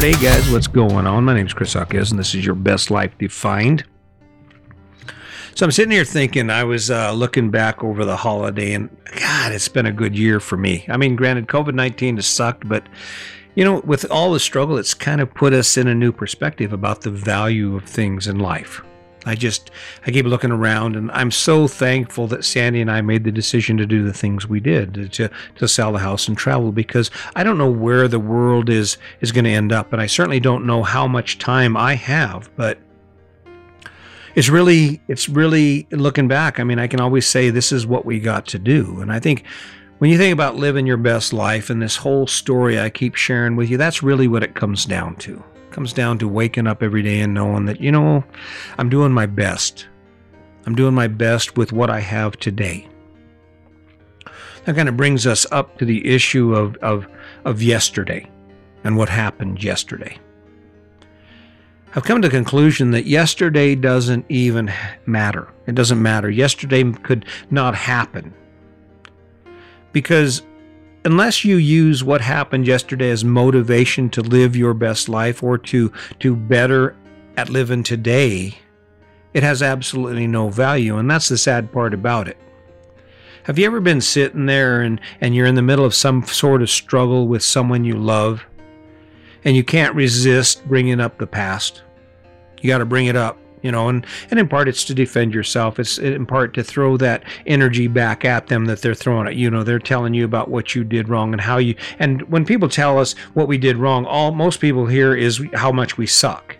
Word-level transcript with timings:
Hey 0.00 0.12
guys, 0.12 0.50
what's 0.50 0.66
going 0.66 1.06
on? 1.06 1.24
My 1.24 1.34
name 1.34 1.44
is 1.44 1.52
Chris 1.52 1.74
Hawkes, 1.74 2.10
and 2.10 2.18
this 2.18 2.34
is 2.34 2.42
your 2.42 2.54
best 2.54 2.90
life 2.90 3.12
defined. 3.18 3.84
So 5.54 5.66
I'm 5.66 5.70
sitting 5.70 5.90
here 5.90 6.06
thinking, 6.06 6.48
I 6.48 6.64
was 6.64 6.90
uh, 6.90 7.12
looking 7.12 7.50
back 7.50 7.84
over 7.84 8.06
the 8.06 8.16
holiday, 8.16 8.72
and 8.72 8.88
God, 9.14 9.52
it's 9.52 9.68
been 9.68 9.84
a 9.84 9.92
good 9.92 10.16
year 10.16 10.40
for 10.40 10.56
me. 10.56 10.86
I 10.88 10.96
mean, 10.96 11.16
granted, 11.16 11.48
COVID 11.48 11.74
19 11.74 12.16
has 12.16 12.26
sucked, 12.26 12.66
but 12.66 12.88
you 13.54 13.62
know, 13.62 13.80
with 13.80 14.10
all 14.10 14.32
the 14.32 14.40
struggle, 14.40 14.78
it's 14.78 14.94
kind 14.94 15.20
of 15.20 15.34
put 15.34 15.52
us 15.52 15.76
in 15.76 15.86
a 15.86 15.94
new 15.94 16.12
perspective 16.12 16.72
about 16.72 17.02
the 17.02 17.10
value 17.10 17.76
of 17.76 17.84
things 17.84 18.26
in 18.26 18.38
life. 18.38 18.80
I 19.26 19.34
just, 19.34 19.70
I 20.06 20.10
keep 20.10 20.24
looking 20.24 20.50
around 20.50 20.96
and 20.96 21.10
I'm 21.12 21.30
so 21.30 21.68
thankful 21.68 22.26
that 22.28 22.44
Sandy 22.44 22.80
and 22.80 22.90
I 22.90 23.00
made 23.02 23.24
the 23.24 23.32
decision 23.32 23.76
to 23.76 23.86
do 23.86 24.02
the 24.02 24.12
things 24.12 24.48
we 24.48 24.60
did 24.60 25.12
to, 25.12 25.30
to 25.56 25.68
sell 25.68 25.92
the 25.92 25.98
house 25.98 26.26
and 26.26 26.36
travel 26.36 26.72
because 26.72 27.10
I 27.36 27.44
don't 27.44 27.58
know 27.58 27.70
where 27.70 28.08
the 28.08 28.18
world 28.18 28.70
is, 28.70 28.96
is 29.20 29.32
going 29.32 29.44
to 29.44 29.50
end 29.50 29.72
up. 29.72 29.92
And 29.92 30.00
I 30.00 30.06
certainly 30.06 30.40
don't 30.40 30.66
know 30.66 30.82
how 30.82 31.06
much 31.06 31.38
time 31.38 31.76
I 31.76 31.94
have, 31.94 32.50
but 32.56 32.78
it's 34.34 34.48
really, 34.48 35.02
it's 35.08 35.28
really 35.28 35.86
looking 35.90 36.28
back. 36.28 36.58
I 36.58 36.64
mean, 36.64 36.78
I 36.78 36.86
can 36.86 37.00
always 37.00 37.26
say 37.26 37.50
this 37.50 37.72
is 37.72 37.86
what 37.86 38.06
we 38.06 38.20
got 38.20 38.46
to 38.48 38.58
do. 38.58 39.00
And 39.00 39.12
I 39.12 39.18
think 39.18 39.44
when 39.98 40.10
you 40.10 40.16
think 40.16 40.32
about 40.32 40.56
living 40.56 40.86
your 40.86 40.96
best 40.96 41.34
life 41.34 41.68
and 41.68 41.82
this 41.82 41.96
whole 41.96 42.26
story 42.26 42.80
I 42.80 42.88
keep 42.88 43.16
sharing 43.16 43.54
with 43.54 43.68
you, 43.68 43.76
that's 43.76 44.02
really 44.02 44.28
what 44.28 44.42
it 44.42 44.54
comes 44.54 44.86
down 44.86 45.16
to 45.16 45.44
comes 45.70 45.92
down 45.92 46.18
to 46.18 46.28
waking 46.28 46.66
up 46.66 46.82
every 46.82 47.02
day 47.02 47.20
and 47.20 47.34
knowing 47.34 47.66
that, 47.66 47.80
you 47.80 47.92
know, 47.92 48.24
I'm 48.78 48.88
doing 48.88 49.12
my 49.12 49.26
best. 49.26 49.86
I'm 50.66 50.74
doing 50.74 50.94
my 50.94 51.08
best 51.08 51.56
with 51.56 51.72
what 51.72 51.90
I 51.90 52.00
have 52.00 52.36
today. 52.38 52.88
That 54.64 54.76
kind 54.76 54.88
of 54.88 54.96
brings 54.96 55.26
us 55.26 55.46
up 55.50 55.78
to 55.78 55.84
the 55.84 56.06
issue 56.06 56.54
of, 56.54 56.76
of, 56.76 57.06
of 57.44 57.62
yesterday 57.62 58.30
and 58.84 58.96
what 58.96 59.08
happened 59.08 59.62
yesterday. 59.62 60.18
I've 61.94 62.04
come 62.04 62.22
to 62.22 62.28
the 62.28 62.34
conclusion 62.34 62.92
that 62.92 63.06
yesterday 63.06 63.74
doesn't 63.74 64.24
even 64.28 64.72
matter. 65.06 65.48
It 65.66 65.74
doesn't 65.74 66.00
matter. 66.00 66.30
Yesterday 66.30 66.84
could 66.92 67.24
not 67.50 67.74
happen. 67.74 68.32
Because 69.92 70.42
unless 71.04 71.44
you 71.44 71.56
use 71.56 72.04
what 72.04 72.20
happened 72.20 72.66
yesterday 72.66 73.10
as 73.10 73.24
motivation 73.24 74.10
to 74.10 74.20
live 74.20 74.56
your 74.56 74.74
best 74.74 75.08
life 75.08 75.42
or 75.42 75.58
to 75.58 75.92
to 76.18 76.36
better 76.36 76.96
at 77.36 77.48
living 77.48 77.82
today, 77.82 78.58
it 79.32 79.42
has 79.42 79.62
absolutely 79.62 80.26
no 80.26 80.50
value. 80.50 80.98
And 80.98 81.10
that's 81.10 81.28
the 81.28 81.38
sad 81.38 81.72
part 81.72 81.94
about 81.94 82.28
it. 82.28 82.36
Have 83.44 83.58
you 83.58 83.66
ever 83.66 83.80
been 83.80 84.02
sitting 84.02 84.46
there 84.46 84.82
and, 84.82 85.00
and 85.20 85.34
you're 85.34 85.46
in 85.46 85.54
the 85.54 85.62
middle 85.62 85.84
of 85.84 85.94
some 85.94 86.22
sort 86.24 86.60
of 86.60 86.68
struggle 86.68 87.26
with 87.26 87.42
someone 87.42 87.84
you 87.84 87.96
love 87.96 88.44
and 89.44 89.56
you 89.56 89.64
can't 89.64 89.94
resist 89.94 90.66
bringing 90.68 91.00
up 91.00 91.18
the 91.18 91.26
past? 91.26 91.82
You 92.60 92.68
got 92.68 92.78
to 92.78 92.84
bring 92.84 93.06
it 93.06 93.16
up 93.16 93.38
you 93.62 93.70
know 93.70 93.88
and 93.88 94.06
and 94.30 94.38
in 94.38 94.48
part 94.48 94.68
it's 94.68 94.84
to 94.84 94.94
defend 94.94 95.34
yourself. 95.34 95.78
It's 95.78 95.98
in 95.98 96.26
part 96.26 96.54
to 96.54 96.64
throw 96.64 96.96
that 96.98 97.24
energy 97.46 97.86
back 97.86 98.24
at 98.24 98.48
them 98.48 98.66
that 98.66 98.82
they're 98.82 98.94
throwing 98.94 99.26
at 99.26 99.36
you 99.36 99.50
know 99.50 99.62
they're 99.64 99.78
telling 99.78 100.14
you 100.14 100.24
about 100.24 100.50
what 100.50 100.74
you 100.74 100.84
did 100.84 101.08
wrong 101.08 101.32
and 101.32 101.40
how 101.40 101.58
you 101.58 101.74
and 101.98 102.22
when 102.22 102.44
people 102.44 102.68
tell 102.68 102.98
us 102.98 103.14
what 103.34 103.48
we 103.48 103.58
did 103.58 103.76
wrong 103.76 104.04
all 104.04 104.32
most 104.32 104.60
people 104.60 104.86
hear 104.86 105.14
is 105.14 105.42
how 105.54 105.72
much 105.72 105.98
we 105.98 106.06
suck. 106.06 106.56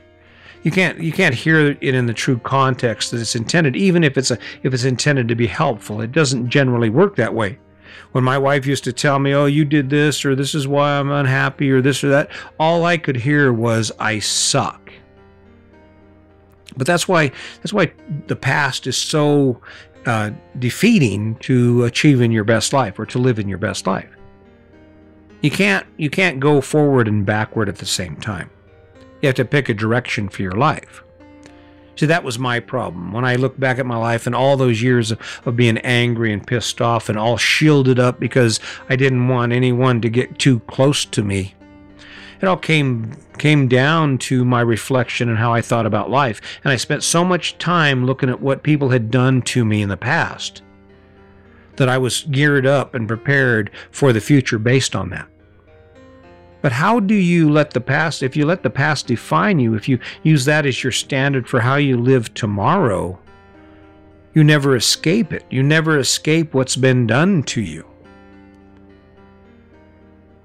You 0.63 0.71
can't 0.71 1.01
you 1.01 1.13
can't 1.13 1.35
hear 1.35 1.71
it 1.71 1.83
in 1.83 2.07
the 2.07 2.13
true 2.13 2.39
context 2.39 3.11
that 3.11 3.21
it's 3.21 3.35
intended 3.35 3.77
even 3.77 4.05
if 4.05 4.19
it's 4.19 4.31
a 4.31 4.39
if 4.63 4.75
it's 4.75 4.85
intended 4.85 5.29
to 5.29 5.35
be 5.35 5.47
helpful. 5.47 6.01
It 6.01 6.13
doesn't 6.13 6.51
generally 6.51 6.91
work 6.91 7.17
that 7.17 7.35
way. 7.35 7.59
When 8.13 8.25
my 8.25 8.39
wife 8.39 8.67
used 8.67 8.85
to 8.85 8.93
tell 8.93 9.19
me, 9.19 9.33
"Oh, 9.33 9.47
you 9.47 9.65
did 9.65 9.89
this 9.89 10.25
or 10.25 10.35
this 10.35 10.55
is 10.55 10.69
why 10.69 10.99
I'm 10.99 11.11
unhappy 11.11 11.71
or 11.71 11.81
this 11.81 12.05
or 12.05 12.09
that," 12.11 12.31
all 12.59 12.85
I 12.85 12.99
could 12.99 13.17
hear 13.17 13.53
was 13.53 13.91
I 13.99 14.19
suck. 14.19 14.80
But 16.77 16.87
that's 16.87 17.09
why 17.09 17.33
that's 17.57 17.73
why 17.73 17.93
the 18.27 18.37
past 18.37 18.87
is 18.87 18.97
so 18.97 19.61
uh, 20.07 20.31
defeating 20.59 21.37
to 21.37 21.85
achieving 21.85 22.33
your 22.33 22.45
best 22.45 22.73
life 22.73 22.99
or 22.99 23.07
to 23.07 23.19
living 23.19 23.49
your 23.49 23.59
best 23.59 23.87
life. 23.87 24.11
You 25.43 25.51
can't 25.51 25.87
you 25.97 26.11
can't 26.11 26.41
go 26.41 26.61
forward 26.61 27.09
and 27.09 27.25
backward 27.25 27.69
at 27.69 27.77
the 27.77 27.87
same 27.87 28.17
time. 28.17 28.51
You 29.23 29.27
have 29.27 29.37
to 29.37 29.45
pick 29.45 29.69
a 29.69 29.75
direction 29.75 30.29
for 30.29 30.43
your 30.43 30.53
life. 30.53 31.03
See, 31.97 32.07
that 32.07 32.25
was 32.25 32.39
my 32.39 32.61
problem. 32.61 33.13
When 33.13 33.27
I 33.27 33.35
look 33.35 33.61
back 33.61 33.79
at 33.79 33.85
my 33.85 33.97
life 33.97 34.27
and 34.27 34.35
all 34.35 34.57
those 34.57 34.81
years 34.81 35.11
of, 35.11 35.21
of 35.45 35.57
being 35.57 35.77
angry 35.79 36.33
and 36.33 36.47
pissed 36.47 36.81
off 36.81 37.11
and 37.11 37.19
all 37.19 37.37
shielded 37.37 37.99
up 37.99 38.19
because 38.19 38.59
I 38.89 38.97
didn't 38.97 39.29
want 39.29 39.53
anyone 39.53 40.01
to 40.01 40.09
get 40.09 40.39
too 40.39 40.61
close 40.61 41.05
to 41.05 41.23
me, 41.23 41.55
it 42.41 42.47
all 42.47 42.57
came 42.57 43.17
came 43.39 43.69
down 43.69 44.19
to 44.19 44.45
my 44.45 44.61
reflection 44.61 45.29
and 45.29 45.39
how 45.39 45.53
I 45.53 45.61
thought 45.61 45.87
about 45.87 46.11
life. 46.11 46.41
And 46.63 46.73
I 46.73 46.77
spent 46.77 47.03
so 47.03 47.25
much 47.25 47.59
time 47.59 48.05
looking 48.05 48.29
at 48.29 48.41
what 48.41 48.63
people 48.63 48.91
had 48.91 49.11
done 49.11 49.43
to 49.43 49.65
me 49.65 49.83
in 49.83 49.89
the 49.89 49.97
past 49.97 50.63
that 51.77 51.89
I 51.89 51.97
was 51.97 52.25
geared 52.31 52.67
up 52.67 52.95
and 52.95 53.09
prepared 53.09 53.71
for 53.91 54.13
the 54.13 54.21
future 54.21 54.59
based 54.59 54.95
on 54.95 55.09
that. 55.11 55.27
But 56.63 56.73
how 56.73 57.01
do 57.01 57.15
you 57.15 57.51
let 57.51 57.71
the 57.71 57.81
past, 57.81 58.23
if 58.23 58.37
you 58.37 58.45
let 58.45 58.63
the 58.63 58.69
past 58.69 59.07
define 59.07 59.59
you, 59.59 59.75
if 59.75 59.89
you 59.89 59.99
use 60.23 60.45
that 60.45 60.67
as 60.67 60.83
your 60.83 60.93
standard 60.93 61.49
for 61.49 61.61
how 61.61 61.77
you 61.77 61.97
live 61.97 62.35
tomorrow, 62.35 63.19
you 64.35 64.45
never 64.45 64.77
escape 64.77 65.33
it. 65.33 65.45
You 65.49 65.63
never 65.63 65.99
escape 65.99 66.53
what's 66.53 66.77
been 66.77 67.07
done 67.07 67.43
to 67.45 67.63
you. 67.63 67.90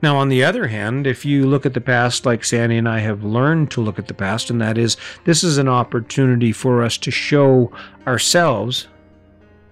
Now, 0.05 0.17
on 0.17 0.29
the 0.29 0.43
other 0.43 0.67
hand, 0.67 1.07
if 1.07 1.25
you 1.25 1.47
look 1.47 1.66
at 1.66 1.73
the 1.73 1.81
past 1.81 2.27
like 2.27 2.43
Sandy 2.43 2.77
and 2.77 2.88
I 2.88 2.99
have 2.99 3.23
learned 3.23 3.71
to 3.71 3.81
look 3.81 3.97
at 3.97 4.07
the 4.07 4.13
past, 4.13 4.51
and 4.51 4.61
that 4.61 4.77
is, 4.77 4.97
this 5.23 5.43
is 5.43 5.57
an 5.57 5.67
opportunity 5.67 6.51
for 6.51 6.83
us 6.83 6.95
to 6.99 7.09
show 7.09 7.71
ourselves 8.05 8.88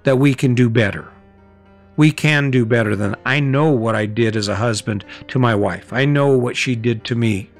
that 0.05 0.17
we 0.17 0.33
can 0.33 0.55
do 0.55 0.71
better. 0.71 1.07
We 1.97 2.11
can 2.11 2.49
do 2.49 2.65
better 2.65 2.95
than 2.95 3.15
I 3.27 3.41
know 3.41 3.69
what 3.69 3.95
I 3.95 4.07
did 4.07 4.35
as 4.35 4.47
a 4.47 4.55
husband 4.55 5.05
to 5.27 5.37
my 5.37 5.53
wife. 5.53 5.93
I 5.93 6.03
know 6.03 6.35
what 6.35 6.57
she 6.57 6.75
did 6.75 7.03
to 7.03 7.15
me. 7.15 7.51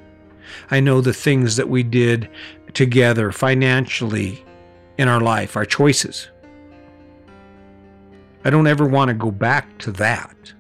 I 0.72 0.80
know 0.80 1.00
the 1.00 1.14
things 1.14 1.58
that 1.58 1.70
we 1.70 1.84
did 1.84 2.28
together 2.74 3.32
financially 3.32 4.44
in 4.98 5.08
our 5.08 5.22
life, 5.22 5.56
our 5.56 5.66
choices. 5.66 6.28
I 8.44 8.50
don't 8.50 8.66
ever 8.66 8.88
want 8.88 9.10
to 9.10 9.14
go 9.14 9.30
back 9.30 9.78
to 9.78 9.92
that. 9.92 10.54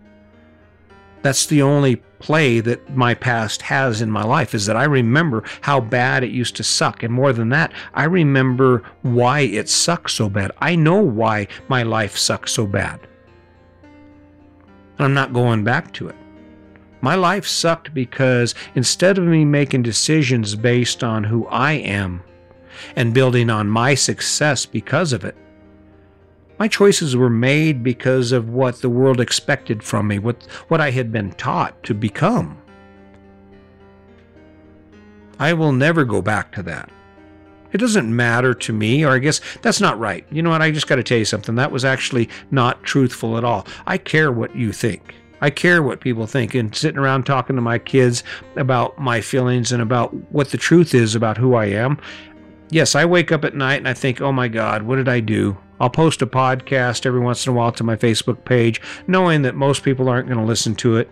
That's 1.23 1.45
the 1.45 1.61
only 1.61 1.95
play 2.19 2.59
that 2.59 2.95
my 2.95 3.13
past 3.13 3.61
has 3.63 4.01
in 4.01 4.11
my 4.11 4.23
life 4.23 4.53
is 4.53 4.65
that 4.65 4.77
I 4.77 4.83
remember 4.83 5.43
how 5.61 5.79
bad 5.79 6.23
it 6.23 6.31
used 6.31 6.55
to 6.57 6.63
suck. 6.63 7.01
And 7.01 7.13
more 7.13 7.33
than 7.33 7.49
that, 7.49 7.73
I 7.93 8.03
remember 8.03 8.83
why 9.01 9.41
it 9.41 9.69
sucked 9.69 10.11
so 10.11 10.29
bad. 10.29 10.51
I 10.59 10.75
know 10.75 11.01
why 11.01 11.47
my 11.69 11.83
life 11.83 12.17
sucked 12.17 12.49
so 12.49 12.67
bad. 12.67 12.99
And 14.97 15.05
I'm 15.05 15.13
not 15.13 15.33
going 15.33 15.63
back 15.63 15.93
to 15.93 16.09
it. 16.09 16.15
My 16.99 17.15
life 17.15 17.45
sucked 17.47 17.93
because 17.93 18.53
instead 18.75 19.17
of 19.17 19.23
me 19.23 19.43
making 19.43 19.83
decisions 19.83 20.55
based 20.55 21.03
on 21.03 21.23
who 21.23 21.47
I 21.47 21.73
am 21.73 22.21
and 22.95 23.13
building 23.13 23.49
on 23.49 23.67
my 23.67 23.95
success 23.95 24.65
because 24.65 25.13
of 25.13 25.23
it, 25.25 25.35
my 26.63 26.67
choices 26.69 27.13
were 27.13 27.29
made 27.29 27.83
because 27.83 28.31
of 28.31 28.47
what 28.47 28.79
the 28.79 28.87
world 28.87 29.19
expected 29.19 29.83
from 29.83 30.07
me, 30.07 30.17
what, 30.17 30.41
what 30.69 30.79
I 30.79 30.91
had 30.91 31.11
been 31.11 31.33
taught 31.33 31.83
to 31.83 31.93
become. 31.93 32.57
I 35.39 35.51
will 35.51 35.73
never 35.73 36.05
go 36.05 36.21
back 36.21 36.53
to 36.53 36.63
that. 36.63 36.89
It 37.73 37.79
doesn't 37.79 38.15
matter 38.15 38.53
to 38.53 38.71
me, 38.71 39.03
or 39.03 39.09
I 39.09 39.19
guess 39.19 39.41
that's 39.61 39.81
not 39.81 39.99
right. 39.99 40.25
You 40.31 40.41
know 40.41 40.51
what? 40.51 40.61
I 40.61 40.71
just 40.71 40.87
got 40.87 40.95
to 40.95 41.03
tell 41.03 41.17
you 41.17 41.25
something. 41.25 41.55
That 41.55 41.73
was 41.73 41.83
actually 41.83 42.29
not 42.49 42.81
truthful 42.83 43.37
at 43.37 43.43
all. 43.43 43.67
I 43.85 43.97
care 43.97 44.31
what 44.31 44.55
you 44.55 44.71
think. 44.71 45.15
I 45.41 45.49
care 45.49 45.83
what 45.83 45.99
people 45.99 46.27
think. 46.27 46.55
And 46.55 46.73
sitting 46.73 46.97
around 46.97 47.25
talking 47.25 47.57
to 47.57 47.61
my 47.61 47.77
kids 47.77 48.23
about 48.55 48.97
my 48.97 49.19
feelings 49.19 49.73
and 49.73 49.81
about 49.81 50.13
what 50.31 50.51
the 50.51 50.57
truth 50.57 50.93
is 50.93 51.13
about 51.13 51.35
who 51.35 51.55
I 51.55 51.65
am. 51.65 51.99
Yes, 52.73 52.95
I 52.95 53.05
wake 53.05 53.31
up 53.31 53.45
at 53.45 53.53
night 53.53 53.75
and 53.75 53.87
I 53.87 53.93
think, 53.93 54.19
oh 54.19 54.31
my 54.31 54.47
God, 54.47 54.81
what 54.81 54.95
did 54.95 55.07
I 55.07 55.19
do? 55.19 55.55
I'll 55.79 55.91
post 55.91 56.23
a 56.23 56.25
podcast 56.25 57.05
every 57.05 57.19
once 57.19 57.45
in 57.45 57.53
a 57.53 57.55
while 57.55 57.71
to 57.71 57.83
my 57.83 57.95
Facebook 57.95 58.45
page, 58.45 58.81
knowing 59.05 59.43
that 59.43 59.53
most 59.53 59.83
people 59.83 60.09
aren't 60.09 60.27
going 60.27 60.39
to 60.39 60.43
listen 60.43 60.73
to 60.77 60.97
it. 60.97 61.07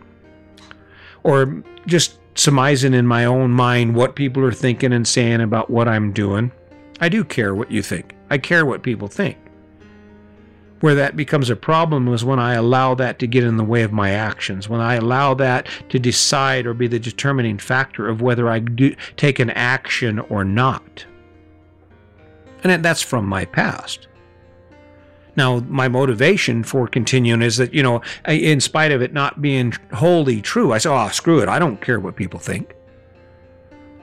Or 1.21 1.63
just 1.85 2.17
surmising 2.33 2.95
in 2.95 3.05
my 3.05 3.25
own 3.25 3.51
mind 3.51 3.93
what 3.93 4.15
people 4.15 4.43
are 4.43 4.51
thinking 4.51 4.91
and 4.91 5.07
saying 5.07 5.39
about 5.39 5.69
what 5.69 5.87
I'm 5.87 6.11
doing. 6.11 6.51
I 6.99 7.09
do 7.09 7.23
care 7.23 7.53
what 7.53 7.69
you 7.69 7.83
think. 7.83 8.15
I 8.31 8.39
care 8.39 8.65
what 8.65 8.81
people 8.81 9.07
think. 9.07 9.37
Where 10.79 10.95
that 10.95 11.15
becomes 11.15 11.51
a 11.51 11.55
problem 11.55 12.11
is 12.11 12.25
when 12.25 12.39
I 12.39 12.55
allow 12.55 12.95
that 12.95 13.19
to 13.19 13.27
get 13.27 13.43
in 13.43 13.57
the 13.57 13.63
way 13.63 13.83
of 13.83 13.91
my 13.93 14.09
actions, 14.09 14.67
when 14.67 14.81
I 14.81 14.95
allow 14.95 15.35
that 15.35 15.67
to 15.89 15.99
decide 15.99 16.65
or 16.65 16.73
be 16.73 16.87
the 16.87 16.97
determining 16.97 17.59
factor 17.59 18.09
of 18.09 18.19
whether 18.19 18.49
I 18.49 18.57
do 18.57 18.95
take 19.15 19.37
an 19.37 19.51
action 19.51 20.17
or 20.17 20.43
not. 20.43 21.05
And 22.63 22.83
that's 22.83 23.01
from 23.01 23.25
my 23.25 23.45
past. 23.45 24.07
Now, 25.35 25.59
my 25.59 25.87
motivation 25.87 26.63
for 26.63 26.87
continuing 26.87 27.41
is 27.41 27.57
that, 27.57 27.73
you 27.73 27.81
know, 27.81 28.01
in 28.27 28.59
spite 28.59 28.91
of 28.91 29.01
it 29.01 29.13
not 29.13 29.41
being 29.41 29.73
wholly 29.93 30.41
true, 30.41 30.73
I 30.73 30.77
say, 30.77 30.89
oh, 30.89 31.07
screw 31.09 31.39
it. 31.39 31.47
I 31.47 31.57
don't 31.57 31.81
care 31.81 31.99
what 31.99 32.15
people 32.15 32.39
think. 32.39 32.75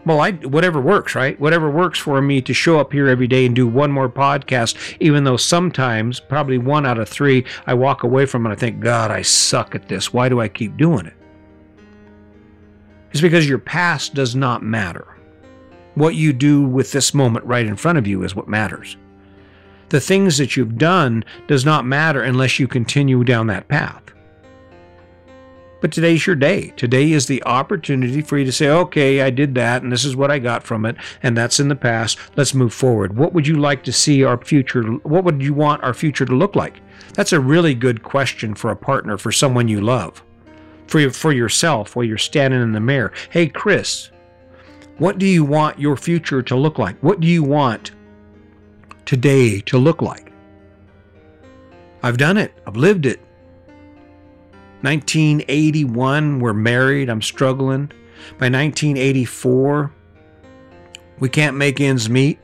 Well, 0.06 0.20
I 0.20 0.32
whatever 0.32 0.80
works, 0.80 1.14
right? 1.14 1.38
Whatever 1.38 1.70
works 1.70 1.98
for 1.98 2.22
me 2.22 2.40
to 2.40 2.54
show 2.54 2.80
up 2.80 2.94
here 2.94 3.08
every 3.08 3.26
day 3.26 3.44
and 3.44 3.54
do 3.54 3.66
one 3.66 3.92
more 3.92 4.08
podcast, 4.08 4.96
even 5.00 5.24
though 5.24 5.36
sometimes, 5.36 6.18
probably 6.18 6.56
one 6.56 6.86
out 6.86 6.98
of 6.98 7.10
three, 7.10 7.44
I 7.66 7.74
walk 7.74 8.04
away 8.04 8.24
from 8.24 8.46
it 8.46 8.48
and 8.48 8.56
I 8.56 8.58
think, 8.58 8.80
God, 8.80 9.10
I 9.10 9.20
suck 9.20 9.74
at 9.74 9.86
this. 9.86 10.10
Why 10.10 10.30
do 10.30 10.40
I 10.40 10.48
keep 10.48 10.78
doing 10.78 11.04
it? 11.04 11.12
It's 13.10 13.20
because 13.20 13.46
your 13.46 13.58
past 13.58 14.14
does 14.14 14.34
not 14.34 14.62
matter. 14.62 15.17
What 15.98 16.14
you 16.14 16.32
do 16.32 16.62
with 16.62 16.92
this 16.92 17.12
moment 17.12 17.44
right 17.44 17.66
in 17.66 17.74
front 17.74 17.98
of 17.98 18.06
you 18.06 18.22
is 18.22 18.36
what 18.36 18.46
matters. 18.46 18.96
The 19.88 20.00
things 20.00 20.38
that 20.38 20.56
you've 20.56 20.78
done 20.78 21.24
does 21.48 21.64
not 21.64 21.84
matter 21.84 22.22
unless 22.22 22.60
you 22.60 22.68
continue 22.68 23.24
down 23.24 23.48
that 23.48 23.66
path. 23.66 24.00
But 25.80 25.90
today's 25.90 26.24
your 26.24 26.36
day. 26.36 26.72
Today 26.76 27.10
is 27.10 27.26
the 27.26 27.42
opportunity 27.42 28.22
for 28.22 28.38
you 28.38 28.44
to 28.44 28.52
say, 28.52 28.68
okay, 28.68 29.22
I 29.22 29.30
did 29.30 29.56
that, 29.56 29.82
and 29.82 29.90
this 29.90 30.04
is 30.04 30.14
what 30.14 30.30
I 30.30 30.38
got 30.38 30.62
from 30.62 30.86
it, 30.86 30.94
and 31.20 31.36
that's 31.36 31.58
in 31.58 31.66
the 31.66 31.74
past. 31.74 32.16
Let's 32.36 32.54
move 32.54 32.72
forward. 32.72 33.16
What 33.16 33.32
would 33.32 33.48
you 33.48 33.56
like 33.56 33.82
to 33.82 33.92
see 33.92 34.22
our 34.22 34.38
future? 34.38 34.84
What 34.84 35.24
would 35.24 35.42
you 35.42 35.52
want 35.52 35.82
our 35.82 35.94
future 35.94 36.26
to 36.26 36.34
look 36.34 36.54
like? 36.54 36.80
That's 37.14 37.32
a 37.32 37.40
really 37.40 37.74
good 37.74 38.04
question 38.04 38.54
for 38.54 38.70
a 38.70 38.76
partner, 38.76 39.18
for 39.18 39.32
someone 39.32 39.66
you 39.66 39.80
love, 39.80 40.22
for, 40.86 41.10
for 41.10 41.32
yourself 41.32 41.96
while 41.96 42.04
you're 42.04 42.18
standing 42.18 42.62
in 42.62 42.70
the 42.70 42.78
mirror. 42.78 43.12
Hey, 43.30 43.48
Chris, 43.48 44.12
what 44.98 45.18
do 45.18 45.26
you 45.26 45.44
want 45.44 45.78
your 45.78 45.96
future 45.96 46.42
to 46.42 46.56
look 46.56 46.78
like? 46.78 46.98
What 47.00 47.20
do 47.20 47.28
you 47.28 47.42
want 47.42 47.92
today 49.04 49.60
to 49.62 49.78
look 49.78 50.02
like? 50.02 50.32
I've 52.02 52.16
done 52.16 52.36
it, 52.36 52.52
I've 52.66 52.76
lived 52.76 53.06
it. 53.06 53.20
1981, 54.82 56.38
we're 56.40 56.52
married, 56.52 57.08
I'm 57.08 57.22
struggling. 57.22 57.86
By 58.38 58.48
1984, 58.48 59.92
we 61.18 61.28
can't 61.28 61.56
make 61.56 61.80
ends 61.80 62.08
meet. 62.08 62.38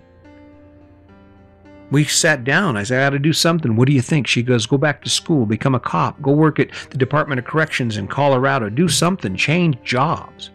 We 1.91 2.05
sat 2.05 2.43
down. 2.43 2.77
I 2.77 2.83
said, 2.83 3.01
I 3.01 3.07
got 3.07 3.11
to 3.11 3.19
do 3.21 3.33
something. 3.33 3.77
What 3.77 3.87
do 3.87 3.93
you 3.93 4.01
think? 4.01 4.27
She 4.27 4.43
goes, 4.43 4.67
Go 4.67 4.79
back 4.79 5.03
to 5.05 5.11
school, 5.11 5.47
become 5.47 5.75
a 5.77 5.81
cop, 5.81 6.21
go 6.23 6.33
work 6.33 6.59
at 6.59 6.71
the 6.91 6.99
Department 6.99 7.39
of 7.39 7.45
Corrections 7.45 7.97
in 7.97 8.09
Colorado, 8.09 8.69
do 8.69 8.89
something, 8.89 9.37
change 9.37 9.81
jobs. 9.83 10.51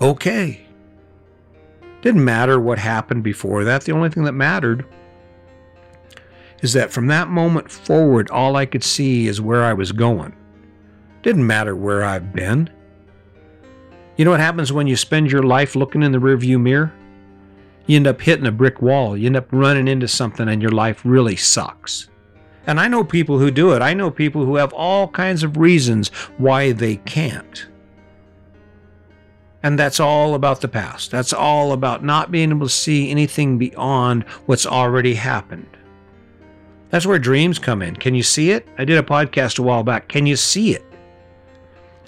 Okay. 0.00 0.67
Didn't 2.02 2.24
matter 2.24 2.60
what 2.60 2.78
happened 2.78 3.22
before 3.22 3.64
that. 3.64 3.82
The 3.82 3.92
only 3.92 4.08
thing 4.08 4.24
that 4.24 4.32
mattered 4.32 4.86
is 6.62 6.72
that 6.72 6.92
from 6.92 7.06
that 7.08 7.28
moment 7.28 7.70
forward, 7.70 8.30
all 8.30 8.56
I 8.56 8.66
could 8.66 8.84
see 8.84 9.26
is 9.26 9.40
where 9.40 9.64
I 9.64 9.72
was 9.72 9.92
going. 9.92 10.34
Didn't 11.22 11.46
matter 11.46 11.74
where 11.74 12.04
I've 12.04 12.32
been. 12.32 12.70
You 14.16 14.24
know 14.24 14.32
what 14.32 14.40
happens 14.40 14.72
when 14.72 14.86
you 14.86 14.96
spend 14.96 15.30
your 15.30 15.42
life 15.42 15.76
looking 15.76 16.02
in 16.02 16.12
the 16.12 16.18
rearview 16.18 16.60
mirror? 16.60 16.92
You 17.86 17.96
end 17.96 18.06
up 18.06 18.20
hitting 18.20 18.46
a 18.46 18.52
brick 18.52 18.82
wall. 18.82 19.16
You 19.16 19.26
end 19.26 19.36
up 19.36 19.48
running 19.50 19.88
into 19.88 20.08
something, 20.08 20.48
and 20.48 20.60
your 20.60 20.72
life 20.72 21.00
really 21.04 21.36
sucks. 21.36 22.08
And 22.66 22.78
I 22.78 22.86
know 22.86 23.02
people 23.02 23.38
who 23.38 23.50
do 23.50 23.72
it. 23.72 23.80
I 23.80 23.94
know 23.94 24.10
people 24.10 24.44
who 24.44 24.56
have 24.56 24.72
all 24.72 25.08
kinds 25.08 25.42
of 25.42 25.56
reasons 25.56 26.08
why 26.36 26.72
they 26.72 26.96
can't. 26.96 27.66
And 29.62 29.78
that's 29.78 29.98
all 29.98 30.34
about 30.34 30.60
the 30.60 30.68
past. 30.68 31.10
That's 31.10 31.32
all 31.32 31.72
about 31.72 32.04
not 32.04 32.30
being 32.30 32.50
able 32.50 32.66
to 32.66 32.72
see 32.72 33.10
anything 33.10 33.58
beyond 33.58 34.22
what's 34.46 34.66
already 34.66 35.14
happened. 35.14 35.76
That's 36.90 37.06
where 37.06 37.18
dreams 37.18 37.58
come 37.58 37.82
in. 37.82 37.96
Can 37.96 38.14
you 38.14 38.22
see 38.22 38.50
it? 38.50 38.66
I 38.78 38.84
did 38.84 38.98
a 38.98 39.02
podcast 39.02 39.58
a 39.58 39.62
while 39.62 39.82
back. 39.82 40.08
Can 40.08 40.26
you 40.26 40.36
see 40.36 40.74
it? 40.74 40.84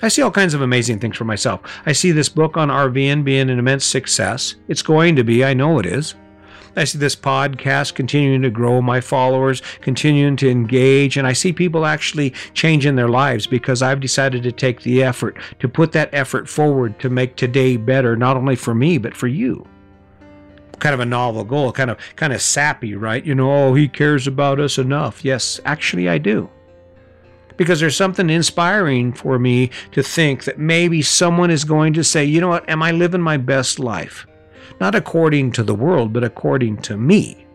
I 0.02 0.08
see 0.08 0.22
all 0.22 0.30
kinds 0.30 0.54
of 0.54 0.62
amazing 0.62 0.98
things 0.98 1.16
for 1.16 1.24
myself. 1.24 1.60
I 1.84 1.92
see 1.92 2.10
this 2.12 2.30
book 2.30 2.56
on 2.56 2.68
RVing 2.68 3.22
being 3.24 3.50
an 3.50 3.58
immense 3.58 3.84
success. 3.84 4.54
It's 4.68 4.80
going 4.80 5.16
to 5.16 5.24
be, 5.24 5.44
I 5.44 5.52
know 5.52 5.78
it 5.78 5.84
is. 5.84 6.14
I 6.76 6.84
see 6.84 6.98
this 6.98 7.16
podcast 7.16 7.94
continuing 7.94 8.42
to 8.42 8.50
grow, 8.50 8.80
my 8.80 9.00
followers 9.00 9.62
continuing 9.80 10.36
to 10.36 10.50
engage, 10.50 11.16
and 11.16 11.26
I 11.26 11.32
see 11.32 11.52
people 11.52 11.84
actually 11.84 12.30
changing 12.54 12.96
their 12.96 13.08
lives 13.08 13.46
because 13.46 13.82
I've 13.82 14.00
decided 14.00 14.42
to 14.44 14.52
take 14.52 14.82
the 14.82 15.02
effort 15.02 15.36
to 15.58 15.68
put 15.68 15.92
that 15.92 16.10
effort 16.12 16.48
forward 16.48 16.98
to 17.00 17.10
make 17.10 17.36
today 17.36 17.76
better, 17.76 18.16
not 18.16 18.36
only 18.36 18.56
for 18.56 18.74
me, 18.74 18.98
but 18.98 19.16
for 19.16 19.26
you. 19.26 19.66
Kind 20.78 20.94
of 20.94 21.00
a 21.00 21.06
novel 21.06 21.44
goal, 21.44 21.72
kind 21.72 21.90
of 21.90 21.98
kind 22.16 22.32
of 22.32 22.40
sappy, 22.40 22.94
right? 22.94 23.24
You 23.24 23.34
know, 23.34 23.52
oh, 23.52 23.74
he 23.74 23.86
cares 23.86 24.26
about 24.26 24.60
us 24.60 24.78
enough. 24.78 25.24
Yes, 25.24 25.60
actually 25.64 26.08
I 26.08 26.18
do 26.18 26.48
because 27.60 27.78
there's 27.78 27.94
something 27.94 28.30
inspiring 28.30 29.12
for 29.12 29.38
me 29.38 29.68
to 29.92 30.02
think 30.02 30.44
that 30.44 30.58
maybe 30.58 31.02
someone 31.02 31.50
is 31.50 31.62
going 31.62 31.92
to 31.92 32.02
say, 32.02 32.24
you 32.24 32.40
know 32.40 32.48
what, 32.48 32.66
am 32.70 32.82
I 32.82 32.90
living 32.90 33.20
my 33.20 33.36
best 33.36 33.78
life? 33.78 34.26
Not 34.80 34.94
according 34.94 35.52
to 35.52 35.62
the 35.62 35.74
world, 35.74 36.12
but 36.12 36.24
according 36.24 36.78
to 36.78 36.96
me. 36.96 37.46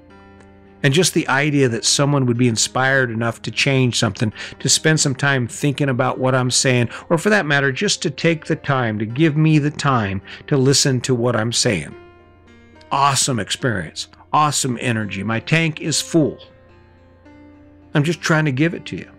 And 0.83 0.93
just 0.93 1.15
the 1.15 1.27
idea 1.27 1.67
that 1.67 1.83
someone 1.83 2.27
would 2.27 2.37
be 2.37 2.47
inspired 2.47 3.09
enough 3.09 3.41
to 3.41 3.51
change 3.51 3.97
something, 3.97 4.31
to 4.59 4.69
spend 4.69 4.99
some 4.99 5.15
time 5.15 5.47
thinking 5.47 5.89
about 5.89 6.19
what 6.19 6.35
I'm 6.35 6.51
saying, 6.51 6.89
or 7.09 7.17
for 7.17 7.31
that 7.31 7.47
matter, 7.47 7.71
just 7.71 8.03
to 8.03 8.11
take 8.11 8.45
the 8.45 8.55
time 8.55 8.99
to 8.99 9.05
give 9.07 9.35
me 9.35 9.57
the 9.57 9.71
time 9.71 10.21
to 10.45 10.57
listen 10.57 11.01
to 11.01 11.15
what 11.15 11.35
I'm 11.35 11.51
saying. 11.51 11.95
Awesome 12.91 13.39
experience, 13.39 14.09
awesome 14.31 14.77
energy. 14.79 15.23
My 15.23 15.39
tank 15.39 15.81
is 15.81 15.99
full. 15.99 16.37
I'm 17.95 18.03
just 18.03 18.21
trying 18.21 18.45
to 18.45 18.51
give 18.51 18.75
it 18.75 18.85
to 18.87 18.97
you. 18.97 19.09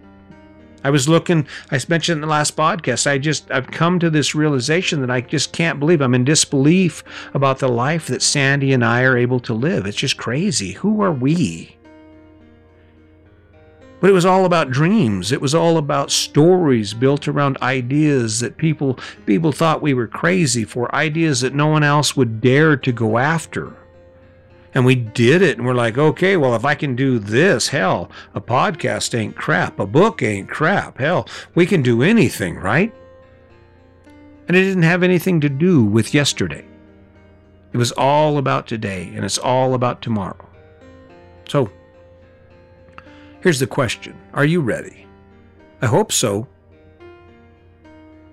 I 0.84 0.90
was 0.90 1.08
looking, 1.08 1.46
I 1.70 1.80
mentioned 1.88 2.18
in 2.18 2.20
the 2.20 2.26
last 2.26 2.56
podcast, 2.56 3.06
I 3.06 3.18
just, 3.18 3.50
I've 3.50 3.70
come 3.70 3.98
to 3.98 4.10
this 4.10 4.34
realization 4.34 5.00
that 5.00 5.10
I 5.10 5.20
just 5.20 5.52
can't 5.52 5.80
believe 5.80 6.00
I'm 6.00 6.14
in 6.14 6.24
disbelief 6.24 7.02
about 7.34 7.58
the 7.58 7.68
life 7.68 8.06
that 8.06 8.22
Sandy 8.22 8.72
and 8.72 8.84
I 8.84 9.02
are 9.02 9.16
able 9.16 9.40
to 9.40 9.54
live. 9.54 9.86
It's 9.86 9.96
just 9.96 10.16
crazy. 10.16 10.72
Who 10.72 11.02
are 11.02 11.12
we? 11.12 11.76
But 14.00 14.10
it 14.10 14.12
was 14.12 14.26
all 14.26 14.44
about 14.44 14.70
dreams. 14.70 15.32
It 15.32 15.40
was 15.40 15.54
all 15.54 15.78
about 15.78 16.10
stories 16.10 16.92
built 16.92 17.26
around 17.26 17.56
ideas 17.62 18.40
that 18.40 18.58
people 18.58 18.98
people 19.24 19.52
thought 19.52 19.80
we 19.80 19.94
were 19.94 20.06
crazy 20.06 20.64
for, 20.64 20.94
ideas 20.94 21.40
that 21.40 21.54
no 21.54 21.66
one 21.68 21.82
else 21.82 22.14
would 22.14 22.40
dare 22.40 22.76
to 22.76 22.92
go 22.92 23.18
after 23.18 23.74
and 24.76 24.84
we 24.84 24.94
did 24.94 25.42
it 25.42 25.56
and 25.56 25.66
we're 25.66 25.74
like 25.74 25.98
okay 25.98 26.36
well 26.36 26.54
if 26.54 26.64
i 26.64 26.74
can 26.74 26.94
do 26.94 27.18
this 27.18 27.68
hell 27.68 28.08
a 28.34 28.40
podcast 28.40 29.18
ain't 29.18 29.34
crap 29.34 29.80
a 29.80 29.86
book 29.86 30.22
ain't 30.22 30.48
crap 30.48 30.98
hell 30.98 31.26
we 31.56 31.66
can 31.66 31.82
do 31.82 32.02
anything 32.02 32.56
right? 32.56 32.94
And 34.48 34.56
it 34.56 34.62
didn't 34.62 34.84
have 34.84 35.02
anything 35.02 35.40
to 35.40 35.48
do 35.48 35.84
with 35.84 36.14
yesterday. 36.14 36.64
It 37.72 37.78
was 37.78 37.92
all 37.92 38.38
about 38.38 38.66
today 38.66 39.10
and 39.14 39.24
it's 39.24 39.38
all 39.38 39.74
about 39.74 40.02
tomorrow. 40.02 40.48
So 41.48 41.70
here's 43.40 43.58
the 43.58 43.66
question. 43.66 44.16
Are 44.32 44.44
you 44.44 44.60
ready? 44.60 45.06
I 45.82 45.86
hope 45.86 46.12
so. 46.12 46.46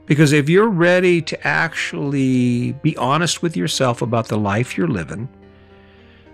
Because 0.05 0.33
if 0.33 0.49
you're 0.49 0.69
ready 0.69 1.21
to 1.21 1.47
actually 1.47 2.73
be 2.73 2.95
honest 2.97 3.41
with 3.41 3.57
yourself 3.57 4.01
about 4.01 4.27
the 4.27 4.37
life 4.37 4.77
you're 4.77 4.87
living 4.87 5.29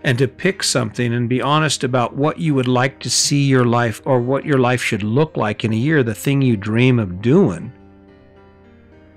and 0.04 0.18
to 0.18 0.28
pick 0.28 0.64
something 0.64 1.14
and 1.14 1.28
be 1.28 1.42
honest 1.42 1.84
about 1.84 2.16
what 2.16 2.40
you 2.40 2.54
would 2.54 2.68
like 2.68 3.00
to 3.00 3.10
see 3.10 3.44
your 3.44 3.66
life 3.66 4.02
or 4.06 4.22
what 4.22 4.46
your 4.46 4.60
life 4.60 4.82
should 4.82 5.04
look 5.04 5.36
like 5.36 5.66
in 5.66 5.74
a 5.74 5.78
year, 5.78 6.04
the 6.04 6.16
thing 6.16 6.42
you 6.42 6.56
dream 6.56 7.00
of 7.00 7.22
doing, 7.22 7.72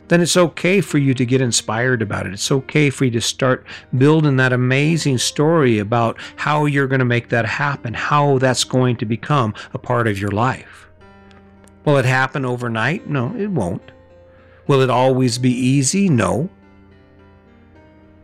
then 0.08 0.20
it's 0.20 0.36
okay 0.36 0.80
for 0.80 0.98
you 0.98 1.14
to 1.14 1.24
get 1.24 1.40
inspired 1.40 2.02
about 2.02 2.26
it. 2.26 2.32
It's 2.32 2.50
okay 2.52 2.90
for 2.90 3.04
you 3.04 3.10
to 3.12 3.20
start 3.20 3.64
building 3.96 4.36
that 4.36 4.52
amazing 4.52 5.18
story 5.18 5.78
about 5.78 6.18
how 6.36 6.66
you're 6.66 6.88
going 6.88 6.98
to 6.98 7.04
make 7.04 7.28
that 7.30 7.46
happen, 7.46 7.94
how 7.94 8.38
that's 8.38 8.64
going 8.64 8.96
to 8.96 9.06
become 9.06 9.54
a 9.72 9.78
part 9.78 10.08
of 10.08 10.18
your 10.18 10.32
life. 10.32 10.88
Will 11.84 11.96
it 11.96 12.04
happen 12.04 12.44
overnight? 12.44 13.08
No, 13.08 13.34
it 13.36 13.48
won't. 13.48 13.92
Will 14.66 14.82
it 14.82 14.90
always 14.90 15.38
be 15.38 15.50
easy? 15.50 16.08
No. 16.08 16.50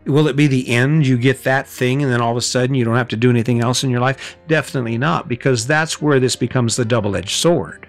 Will 0.09 0.27
it 0.27 0.35
be 0.35 0.47
the 0.47 0.67
end? 0.69 1.05
You 1.05 1.17
get 1.17 1.43
that 1.43 1.67
thing, 1.67 2.01
and 2.01 2.11
then 2.11 2.19
all 2.19 2.31
of 2.31 2.37
a 2.37 2.41
sudden 2.41 2.75
you 2.75 2.83
don't 2.83 2.95
have 2.95 3.07
to 3.09 3.15
do 3.15 3.29
anything 3.29 3.61
else 3.61 3.83
in 3.83 3.89
your 3.89 3.99
life? 3.99 4.37
Definitely 4.47 4.97
not, 4.97 5.27
because 5.27 5.67
that's 5.67 6.01
where 6.01 6.19
this 6.19 6.35
becomes 6.35 6.75
the 6.75 6.83
double 6.83 7.15
edged 7.15 7.39
sword. 7.39 7.87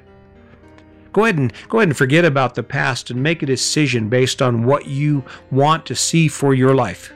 Go 1.12 1.24
ahead 1.24 1.38
and 1.38 1.52
go 1.68 1.78
ahead 1.78 1.88
and 1.88 1.96
forget 1.96 2.24
about 2.24 2.54
the 2.54 2.62
past 2.62 3.10
and 3.10 3.20
make 3.20 3.42
a 3.42 3.46
decision 3.46 4.08
based 4.08 4.40
on 4.40 4.64
what 4.64 4.86
you 4.86 5.24
want 5.50 5.84
to 5.86 5.96
see 5.96 6.28
for 6.28 6.54
your 6.54 6.74
life. 6.74 7.12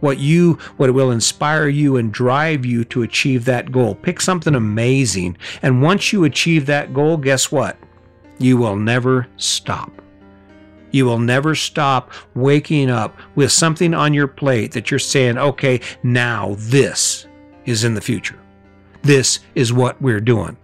What 0.00 0.18
you 0.18 0.58
what 0.76 0.92
will 0.92 1.12
inspire 1.12 1.68
you 1.68 1.96
and 1.96 2.12
drive 2.12 2.66
you 2.66 2.84
to 2.86 3.02
achieve 3.02 3.46
that 3.46 3.72
goal. 3.72 3.94
Pick 3.94 4.20
something 4.20 4.54
amazing. 4.54 5.38
And 5.62 5.80
once 5.80 6.12
you 6.12 6.24
achieve 6.24 6.66
that 6.66 6.92
goal, 6.92 7.16
guess 7.16 7.50
what? 7.50 7.78
You 8.38 8.58
will 8.58 8.76
never 8.76 9.26
stop. 9.36 10.03
You 10.94 11.06
will 11.06 11.18
never 11.18 11.56
stop 11.56 12.12
waking 12.36 12.88
up 12.88 13.18
with 13.34 13.50
something 13.50 13.94
on 13.94 14.14
your 14.14 14.28
plate 14.28 14.70
that 14.72 14.92
you're 14.92 15.00
saying, 15.00 15.38
okay, 15.38 15.80
now 16.04 16.54
this 16.56 17.26
is 17.64 17.82
in 17.82 17.94
the 17.94 18.00
future. 18.00 18.38
This 19.02 19.40
is 19.56 19.72
what 19.72 20.00
we're 20.00 20.20
doing. 20.20 20.56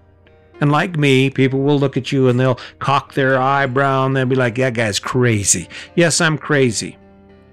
And 0.61 0.71
like 0.71 0.97
me, 0.97 1.31
people 1.31 1.59
will 1.59 1.81
look 1.81 1.97
at 1.97 2.13
you 2.13 2.29
and 2.29 2.39
they'll 2.39 2.61
cock 2.79 3.15
their 3.15 3.43
eyebrow 3.43 4.07
and 4.07 4.15
they'll 4.15 4.25
be 4.25 4.37
like, 4.37 4.55
that 4.55 4.75
guy's 4.75 5.01
crazy. 5.01 5.69
Yes, 5.97 6.21
I'm 6.21 6.39
crazy. 6.39 6.97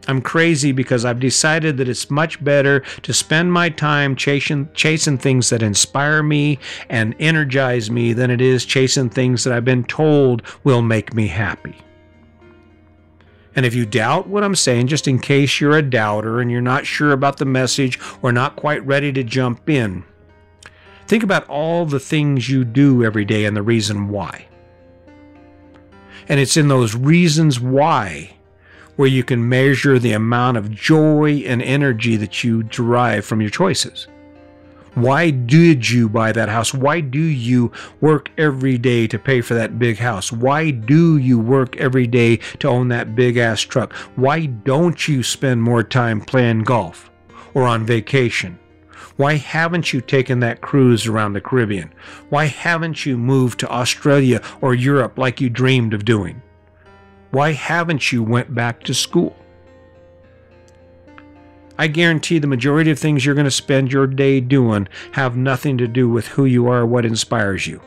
I'm 0.07 0.21
crazy 0.21 0.71
because 0.71 1.03
I've 1.03 1.19
decided 1.19 1.77
that 1.77 1.89
it's 1.89 2.11
much 2.11 2.43
better 2.43 2.81
to 3.01 3.11
spend 3.11 3.51
my 3.51 3.69
time 3.69 4.15
chasing 4.15 4.69
chasing 4.75 5.17
things 5.17 5.49
that 5.49 5.63
inspire 5.63 6.21
me 6.21 6.59
and 6.89 7.15
energize 7.19 7.89
me 7.89 8.13
than 8.13 8.29
it 8.29 8.39
is 8.39 8.65
chasing 8.65 9.09
things 9.09 9.43
that 9.45 9.53
I've 9.53 9.65
been 9.65 9.83
told 9.85 10.43
will 10.63 10.83
make 10.83 11.15
me 11.15 11.25
happy. 11.25 11.75
And 13.57 13.65
if 13.65 13.73
you 13.73 13.87
doubt 13.87 14.27
what 14.27 14.43
I'm 14.43 14.53
saying, 14.53 14.85
just 14.85 15.07
in 15.07 15.17
case 15.17 15.59
you're 15.59 15.75
a 15.75 15.81
doubter 15.81 16.39
and 16.39 16.51
you're 16.51 16.61
not 16.61 16.85
sure 16.85 17.11
about 17.11 17.37
the 17.37 17.45
message 17.45 17.99
or 18.21 18.31
not 18.31 18.55
quite 18.55 18.85
ready 18.85 19.11
to 19.13 19.23
jump 19.23 19.67
in, 19.67 20.03
think 21.07 21.23
about 21.23 21.49
all 21.49 21.87
the 21.87 21.99
things 21.99 22.47
you 22.47 22.63
do 22.63 23.03
every 23.03 23.25
day 23.25 23.45
and 23.45 23.57
the 23.57 23.63
reason 23.63 24.09
why. 24.09 24.45
And 26.29 26.39
it's 26.39 26.55
in 26.55 26.67
those 26.67 26.95
reasons 26.95 27.59
why 27.59 28.35
where 28.95 29.07
you 29.07 29.23
can 29.23 29.49
measure 29.49 29.97
the 29.97 30.13
amount 30.13 30.57
of 30.57 30.71
joy 30.71 31.43
and 31.45 31.61
energy 31.63 32.15
that 32.15 32.43
you 32.43 32.61
derive 32.61 33.25
from 33.25 33.41
your 33.41 33.49
choices. 33.49 34.07
Why 34.97 35.29
did 35.29 35.91
you 35.91 36.09
buy 36.09 36.31
that 36.31 36.49
house? 36.49 36.73
Why 36.73 37.01
do 37.01 37.21
you 37.21 37.71
work 38.01 38.31
every 38.35 38.79
day 38.79 39.05
to 39.05 39.19
pay 39.19 39.41
for 39.41 39.53
that 39.53 39.77
big 39.77 39.99
house? 39.99 40.31
Why 40.31 40.71
do 40.71 41.17
you 41.17 41.37
work 41.37 41.77
every 41.77 42.07
day 42.07 42.37
to 42.37 42.67
own 42.67 42.87
that 42.87 43.15
big 43.15 43.37
ass 43.37 43.61
truck? 43.61 43.93
Why 44.15 44.47
don't 44.47 45.07
you 45.07 45.21
spend 45.21 45.61
more 45.61 45.83
time 45.83 46.19
playing 46.19 46.63
golf 46.63 47.11
or 47.53 47.67
on 47.67 47.85
vacation? 47.85 48.57
Why 49.17 49.35
haven't 49.35 49.93
you 49.93 50.01
taken 50.01 50.39
that 50.39 50.61
cruise 50.61 51.05
around 51.05 51.33
the 51.33 51.41
Caribbean? 51.41 51.93
Why 52.29 52.45
haven't 52.45 53.05
you 53.05 53.19
moved 53.19 53.59
to 53.59 53.69
Australia 53.69 54.41
or 54.61 54.73
Europe 54.73 55.19
like 55.19 55.39
you 55.39 55.51
dreamed 55.51 55.93
of 55.93 56.05
doing? 56.05 56.41
Why 57.29 57.51
haven't 57.51 58.11
you 58.11 58.23
went 58.23 58.55
back 58.55 58.81
to 58.85 58.95
school? 58.95 59.35
I 61.77 61.87
guarantee 61.87 62.39
the 62.39 62.47
majority 62.47 62.89
of 62.91 62.97
things 62.97 63.25
you're 63.25 63.35
going 63.35 63.45
to 63.45 63.51
spend 63.51 63.91
your 63.91 64.07
day 64.07 64.39
doing 64.39 64.87
have 65.11 65.37
nothing 65.37 65.77
to 65.77 65.87
do 65.87 66.09
with 66.09 66.27
who 66.27 66.45
you 66.45 66.67
are 66.67 66.81
or 66.81 66.85
what 66.85 67.05
inspires 67.05 67.67
you. 67.67 67.81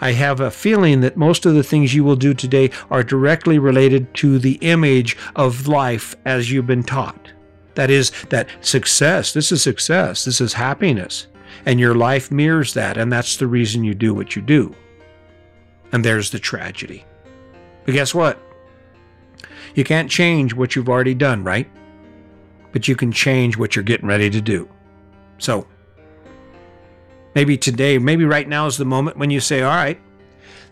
I 0.00 0.12
have 0.12 0.40
a 0.40 0.50
feeling 0.50 1.00
that 1.00 1.16
most 1.16 1.46
of 1.46 1.54
the 1.54 1.62
things 1.62 1.94
you 1.94 2.04
will 2.04 2.16
do 2.16 2.34
today 2.34 2.70
are 2.90 3.02
directly 3.02 3.58
related 3.58 4.12
to 4.14 4.38
the 4.38 4.54
image 4.60 5.16
of 5.36 5.68
life 5.68 6.16
as 6.24 6.50
you've 6.50 6.66
been 6.66 6.82
taught. 6.82 7.32
That 7.74 7.90
is, 7.90 8.10
that 8.30 8.48
success, 8.60 9.32
this 9.32 9.52
is 9.52 9.62
success, 9.62 10.24
this 10.24 10.40
is 10.40 10.52
happiness. 10.52 11.26
And 11.66 11.80
your 11.80 11.94
life 11.94 12.30
mirrors 12.30 12.74
that, 12.74 12.96
and 12.96 13.12
that's 13.12 13.36
the 13.36 13.46
reason 13.46 13.84
you 13.84 13.94
do 13.94 14.14
what 14.14 14.36
you 14.36 14.42
do. 14.42 14.74
And 15.92 16.04
there's 16.04 16.30
the 16.30 16.38
tragedy. 16.38 17.04
But 17.84 17.92
guess 17.92 18.14
what? 18.14 18.38
You 19.74 19.84
can't 19.84 20.10
change 20.10 20.54
what 20.54 20.74
you've 20.74 20.88
already 20.88 21.14
done, 21.14 21.44
right? 21.44 21.68
But 22.72 22.88
you 22.88 22.96
can 22.96 23.12
change 23.12 23.56
what 23.56 23.74
you're 23.74 23.82
getting 23.82 24.06
ready 24.06 24.30
to 24.30 24.40
do. 24.40 24.68
So, 25.38 25.66
maybe 27.34 27.56
today, 27.56 27.98
maybe 27.98 28.24
right 28.24 28.48
now 28.48 28.66
is 28.66 28.76
the 28.76 28.84
moment 28.84 29.16
when 29.16 29.30
you 29.30 29.40
say, 29.40 29.62
All 29.62 29.74
right, 29.74 30.00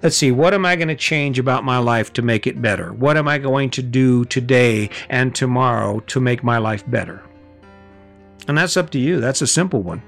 let's 0.03 0.17
see, 0.17 0.31
what 0.31 0.55
am 0.55 0.65
I 0.65 0.77
going 0.77 0.89
to 0.89 0.95
change 0.95 1.39
about 1.39 1.65
my 1.65 1.79
life 1.79 2.13
to 2.15 2.23
make 2.23 2.47
it 2.47 2.63
better? 2.63 2.93
What 2.93 3.17
am 3.17 3.29
I 3.29 3.39
going 3.39 3.71
to 3.71 3.83
do 3.83 4.25
today 4.25 4.91
and 5.09 5.35
tomorrow 5.35 6.01
to 6.01 6.21
make 6.21 6.45
my 6.45 6.59
life 6.59 6.89
better? 6.89 7.23
And 8.47 8.57
that's 8.57 8.77
up 8.77 8.91
to 8.91 8.99
you. 8.99 9.21
That's 9.21 9.43
a 9.43 9.47
simple 9.47 9.83
one. 9.83 10.03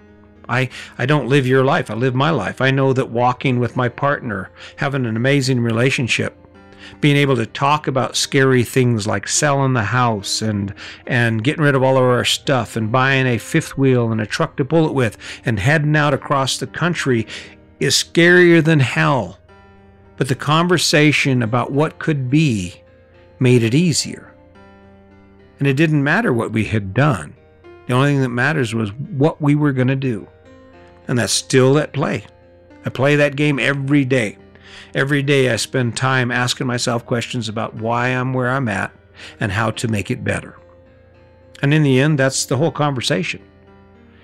I, 0.48 0.68
I 0.98 1.06
don't 1.06 1.28
live 1.28 1.46
your 1.46 1.64
life, 1.64 1.90
I 1.90 1.94
live 1.94 2.14
my 2.14 2.30
life. 2.30 2.60
I 2.60 2.72
know 2.72 2.92
that 2.92 3.10
walking 3.10 3.60
with 3.60 3.76
my 3.76 3.88
partner, 3.88 4.50
having 4.76 5.06
an 5.06 5.16
amazing 5.16 5.60
relationship, 5.60 6.36
being 7.00 7.16
able 7.16 7.36
to 7.36 7.46
talk 7.46 7.86
about 7.86 8.16
scary 8.16 8.64
things 8.64 9.06
like 9.06 9.28
selling 9.28 9.72
the 9.72 9.82
house 9.82 10.42
and 10.42 10.74
and 11.06 11.44
getting 11.44 11.62
rid 11.62 11.74
of 11.74 11.82
all 11.82 11.96
of 11.96 12.02
our 12.02 12.24
stuff 12.24 12.76
and 12.76 12.92
buying 12.92 13.26
a 13.26 13.38
fifth 13.38 13.76
wheel 13.78 14.12
and 14.12 14.20
a 14.20 14.26
truck 14.26 14.56
to 14.56 14.64
pull 14.64 14.86
it 14.86 14.94
with 14.94 15.16
and 15.44 15.58
heading 15.58 15.96
out 15.96 16.14
across 16.14 16.58
the 16.58 16.66
country 16.66 17.26
is 17.78 17.94
scarier 17.94 18.62
than 18.62 18.80
hell. 18.80 19.38
But 20.16 20.28
the 20.28 20.34
conversation 20.34 21.42
about 21.42 21.72
what 21.72 21.98
could 21.98 22.28
be 22.28 22.82
made 23.38 23.62
it 23.62 23.74
easier. 23.74 24.34
And 25.58 25.66
it 25.66 25.74
didn't 25.74 26.04
matter 26.04 26.32
what 26.32 26.52
we 26.52 26.64
had 26.64 26.94
done. 26.94 27.34
The 27.86 27.94
only 27.94 28.12
thing 28.12 28.20
that 28.20 28.28
matters 28.28 28.74
was 28.74 28.92
what 28.92 29.40
we 29.40 29.54
were 29.54 29.72
going 29.72 29.88
to 29.88 29.96
do. 29.96 30.28
And 31.08 31.18
that's 31.18 31.32
still 31.32 31.78
at 31.78 31.92
play. 31.92 32.24
I 32.84 32.90
play 32.90 33.16
that 33.16 33.36
game 33.36 33.58
every 33.58 34.04
day. 34.04 34.38
Every 34.94 35.22
day 35.22 35.50
I 35.50 35.56
spend 35.56 35.96
time 35.96 36.30
asking 36.30 36.66
myself 36.66 37.06
questions 37.06 37.48
about 37.48 37.74
why 37.74 38.08
I'm 38.08 38.32
where 38.32 38.50
I'm 38.50 38.68
at 38.68 38.92
and 39.38 39.52
how 39.52 39.70
to 39.72 39.88
make 39.88 40.10
it 40.10 40.24
better. 40.24 40.58
And 41.62 41.72
in 41.72 41.82
the 41.82 42.00
end, 42.00 42.18
that's 42.18 42.46
the 42.46 42.56
whole 42.56 42.72
conversation. 42.72 43.42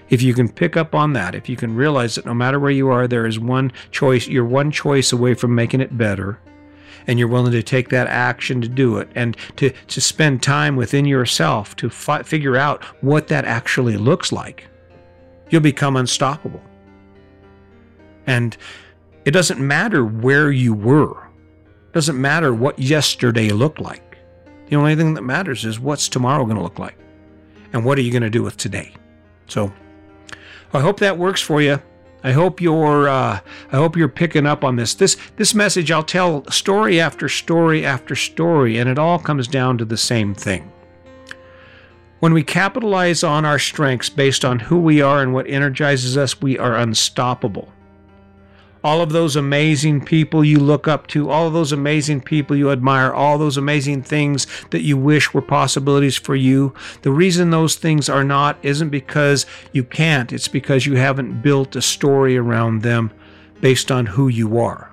If 0.08 0.22
you 0.22 0.34
can 0.34 0.48
pick 0.48 0.76
up 0.76 0.94
on 0.94 1.12
that, 1.14 1.34
if 1.34 1.48
you 1.48 1.56
can 1.56 1.74
realize 1.74 2.14
that 2.14 2.26
no 2.26 2.34
matter 2.34 2.58
where 2.58 2.70
you 2.70 2.88
are, 2.88 3.06
there 3.06 3.26
is 3.26 3.38
one 3.38 3.72
choice, 3.90 4.26
you're 4.28 4.44
one 4.44 4.70
choice 4.70 5.12
away 5.12 5.34
from 5.34 5.54
making 5.54 5.80
it 5.80 5.98
better, 5.98 6.38
and 7.06 7.18
you're 7.18 7.28
willing 7.28 7.52
to 7.52 7.62
take 7.62 7.88
that 7.90 8.06
action 8.06 8.60
to 8.60 8.68
do 8.68 8.98
it 8.98 9.08
and 9.14 9.36
to, 9.56 9.70
to 9.70 10.00
spend 10.00 10.42
time 10.42 10.76
within 10.76 11.04
yourself 11.04 11.76
to 11.76 11.90
fi- 11.90 12.22
figure 12.22 12.56
out 12.56 12.82
what 13.02 13.28
that 13.28 13.44
actually 13.44 13.96
looks 13.96 14.32
like, 14.32 14.68
you'll 15.50 15.60
become 15.60 15.96
unstoppable. 15.96 16.62
And 18.26 18.56
it 19.26 19.32
doesn't 19.32 19.58
matter 19.58 20.04
where 20.04 20.52
you 20.52 20.72
were. 20.72 21.10
It 21.10 21.92
doesn't 21.92 22.18
matter 22.18 22.54
what 22.54 22.78
yesterday 22.78 23.50
looked 23.50 23.80
like. 23.80 24.16
The 24.68 24.76
only 24.76 24.94
thing 24.94 25.14
that 25.14 25.22
matters 25.22 25.64
is 25.64 25.80
what's 25.80 26.08
tomorrow 26.08 26.44
going 26.44 26.56
to 26.56 26.62
look 26.62 26.78
like. 26.78 26.96
And 27.72 27.84
what 27.84 27.98
are 27.98 28.02
you 28.02 28.12
going 28.12 28.22
to 28.22 28.30
do 28.30 28.44
with 28.44 28.56
today? 28.56 28.94
So 29.48 29.72
I 30.72 30.80
hope 30.80 31.00
that 31.00 31.18
works 31.18 31.42
for 31.42 31.60
you. 31.60 31.82
I 32.22 32.30
hope 32.30 32.60
you're 32.60 33.08
uh, 33.08 33.40
I 33.72 33.76
hope 33.76 33.96
you're 33.96 34.08
picking 34.08 34.46
up 34.46 34.62
on 34.62 34.76
this. 34.76 34.94
This 34.94 35.16
this 35.36 35.54
message 35.54 35.90
I'll 35.90 36.02
tell 36.04 36.44
story 36.46 37.00
after 37.00 37.28
story 37.28 37.84
after 37.84 38.14
story, 38.14 38.78
and 38.78 38.88
it 38.88 38.98
all 38.98 39.18
comes 39.18 39.48
down 39.48 39.76
to 39.78 39.84
the 39.84 39.96
same 39.96 40.34
thing. 40.34 40.70
When 42.20 42.32
we 42.32 42.42
capitalize 42.42 43.22
on 43.22 43.44
our 43.44 43.58
strengths 43.58 44.08
based 44.08 44.44
on 44.44 44.60
who 44.60 44.78
we 44.78 45.02
are 45.02 45.20
and 45.20 45.34
what 45.34 45.48
energizes 45.48 46.16
us, 46.16 46.40
we 46.40 46.58
are 46.58 46.76
unstoppable 46.76 47.72
all 48.86 49.00
of 49.00 49.10
those 49.10 49.34
amazing 49.34 50.00
people 50.00 50.44
you 50.44 50.60
look 50.60 50.86
up 50.86 51.08
to, 51.08 51.28
all 51.28 51.48
of 51.48 51.52
those 51.52 51.72
amazing 51.72 52.20
people 52.20 52.54
you 52.54 52.70
admire, 52.70 53.12
all 53.12 53.36
those 53.36 53.56
amazing 53.56 54.00
things 54.00 54.46
that 54.70 54.82
you 54.82 54.96
wish 54.96 55.34
were 55.34 55.42
possibilities 55.42 56.16
for 56.16 56.36
you. 56.36 56.72
The 57.02 57.10
reason 57.10 57.50
those 57.50 57.74
things 57.74 58.08
are 58.08 58.22
not 58.22 58.56
isn't 58.62 58.90
because 58.90 59.44
you 59.72 59.82
can't, 59.82 60.32
it's 60.32 60.46
because 60.46 60.86
you 60.86 60.94
haven't 60.94 61.42
built 61.42 61.74
a 61.74 61.82
story 61.82 62.36
around 62.36 62.82
them 62.82 63.10
based 63.60 63.90
on 63.90 64.06
who 64.06 64.28
you 64.28 64.56
are. 64.60 64.88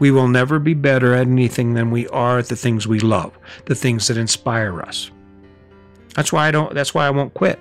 We 0.00 0.10
will 0.10 0.26
never 0.26 0.58
be 0.58 0.74
better 0.74 1.14
at 1.14 1.28
anything 1.28 1.74
than 1.74 1.92
we 1.92 2.08
are 2.08 2.40
at 2.40 2.48
the 2.48 2.56
things 2.56 2.88
we 2.88 2.98
love, 2.98 3.38
the 3.66 3.76
things 3.76 4.08
that 4.08 4.16
inspire 4.16 4.82
us. 4.82 5.12
That's 6.16 6.32
why 6.32 6.48
I 6.48 6.50
don't 6.50 6.74
that's 6.74 6.94
why 6.94 7.06
I 7.06 7.10
won't 7.10 7.32
quit. 7.32 7.60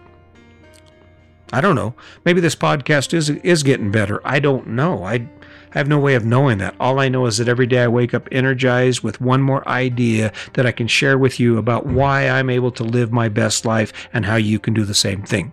I 1.54 1.62
don't 1.62 1.76
know. 1.76 1.94
Maybe 2.26 2.42
this 2.42 2.56
podcast 2.56 3.14
is 3.14 3.30
is 3.30 3.62
getting 3.62 3.92
better. 3.92 4.20
I 4.26 4.40
don't 4.40 4.70
know. 4.70 5.04
I 5.04 5.30
I 5.74 5.80
have 5.80 5.88
no 5.88 6.00
way 6.00 6.16
of 6.16 6.26
knowing 6.26 6.60
that. 6.60 6.76
All 6.80 7.00
I 7.00 7.10
know 7.10 7.26
is 7.26 7.38
that 7.38 7.48
every 7.48 7.66
day 7.66 7.84
I 7.84 7.88
wake 7.88 8.14
up 8.14 8.28
energized 8.32 9.02
with 9.02 9.20
one 9.20 9.42
more 9.42 9.68
idea 9.68 10.32
that 10.54 10.66
I 10.66 10.72
can 10.72 10.88
share 10.88 11.18
with 11.18 11.40
you 11.40 11.58
about 11.58 11.86
why 11.86 12.30
I'm 12.30 12.50
able 12.50 12.72
to 12.72 12.84
live 12.84 13.12
my 13.12 13.28
best 13.30 13.66
life 13.66 13.92
and 14.14 14.26
how 14.26 14.36
you 14.36 14.60
can 14.60 14.74
do 14.74 14.86
the 14.86 14.94
same 14.94 15.24
thing. 15.24 15.52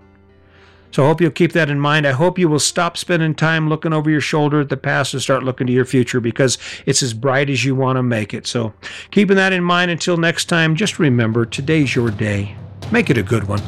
So 0.93 1.05
I 1.05 1.07
hope 1.07 1.21
you'll 1.21 1.31
keep 1.31 1.53
that 1.53 1.71
in 1.71 1.79
mind. 1.79 2.07
I 2.07 2.12
hope 2.12 2.39
you 2.39 2.49
will 2.49 2.59
stop 2.59 2.97
spending 2.97 3.35
time 3.35 3.69
looking 3.69 3.93
over 3.93 4.11
your 4.11 4.21
shoulder 4.21 4.61
at 4.61 4.69
the 4.69 4.77
past 4.77 5.15
and 5.15 5.23
start 5.23 5.45
looking 5.45 5.67
to 5.69 5.73
your 5.73 5.85
future 5.85 6.21
because 6.21 6.59
it's 6.85 7.03
as 7.03 7.15
bright 7.15 7.49
as 7.49 7.65
you 7.65 7.75
want 7.75 7.97
to 7.97 8.03
make 8.03 8.35
it. 8.35 8.47
So 8.47 8.75
keeping 9.11 9.37
that 9.37 9.53
in 9.53 9.62
mind 9.62 9.91
until 9.91 10.17
next 10.17 10.47
time, 10.47 10.75
just 10.75 10.99
remember 10.99 11.47
today's 11.47 11.95
your 11.95 12.11
day. 12.11 12.57
Make 12.91 13.09
it 13.09 13.19
a 13.19 13.23
good 13.23 13.45
one. 13.45 13.62